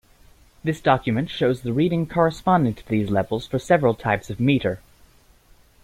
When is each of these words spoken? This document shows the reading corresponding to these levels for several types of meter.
This 0.63 0.81
document 0.81 1.29
shows 1.29 1.61
the 1.61 1.73
reading 1.73 2.07
corresponding 2.07 2.73
to 2.73 2.87
these 2.87 3.11
levels 3.11 3.45
for 3.45 3.59
several 3.59 3.93
types 3.93 4.31
of 4.31 4.39
meter. 4.39 4.79